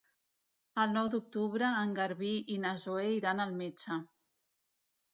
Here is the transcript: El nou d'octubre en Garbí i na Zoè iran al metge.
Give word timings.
El 0.83 0.95
nou 0.95 1.09
d'octubre 1.15 1.69
en 1.83 1.95
Garbí 2.01 2.33
i 2.57 2.59
na 2.65 2.75
Zoè 2.87 3.07
iran 3.21 3.47
al 3.49 3.57
metge. 3.63 4.03